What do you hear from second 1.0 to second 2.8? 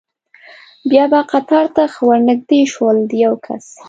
به قطار ته ښه ور نږدې